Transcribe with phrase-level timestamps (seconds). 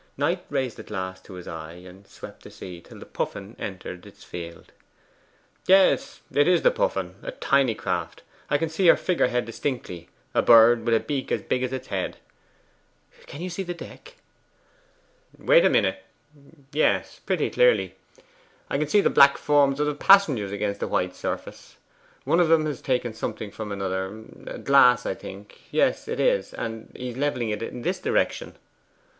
[0.17, 4.03] Knight raised the glass to his eye, and swept the sea till the Puffin entered
[4.07, 4.71] its field.
[5.67, 8.23] 'Yes, it is the Puffin a tiny craft.
[8.49, 11.71] I can see her figure head distinctly a bird with a beak as big as
[11.71, 12.17] its head.'
[13.27, 14.15] 'Can you see the deck?'
[15.37, 16.01] 'Wait a minute;
[16.73, 17.89] yes, pretty clearly.
[18.15, 18.23] And
[18.71, 21.75] I can see the black forms of the passengers against its white surface.
[22.23, 24.07] One of them has taken something from another
[24.47, 28.55] a glass, I think yes, it is and he is levelling it in this direction.